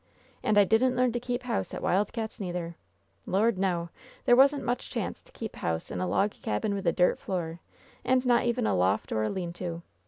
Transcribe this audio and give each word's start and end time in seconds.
"And 0.41 0.57
I 0.57 0.63
didn't 0.63 0.95
learn 0.95 1.11
to 1.11 1.19
keep 1.19 1.43
house 1.43 1.75
at 1.75 1.83
Wild 1.83 2.11
Cats', 2.11 2.39
neither!• 2.39 2.69
Lord, 3.31 3.59
no; 3.59 3.89
there 4.25 4.35
wasn't 4.35 4.63
much 4.63 4.89
chance 4.89 5.21
to 5.21 5.31
keep 5.31 5.57
house 5.57 5.91
in 5.91 6.01
a 6.01 6.07
log 6.07 6.31
cabin 6.41 6.73
with 6.73 6.87
a 6.87 6.91
dirt 6.91 7.19
floor, 7.19 7.59
and 8.03 8.25
not 8.25 8.45
even 8.45 8.65
a 8.65 8.73
loft 8.73 9.11
oir 9.13 9.21
a 9.25 9.29
lean 9.29 9.53
to 9.53 9.83